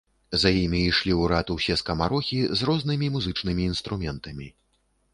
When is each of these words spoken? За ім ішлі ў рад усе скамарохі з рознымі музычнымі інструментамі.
За 0.43 0.49
ім 0.61 0.71
ішлі 0.77 1.13
ў 1.15 1.23
рад 1.33 1.53
усе 1.57 1.77
скамарохі 1.83 2.41
з 2.57 2.71
рознымі 2.73 3.13
музычнымі 3.19 3.71
інструментамі. 3.77 4.55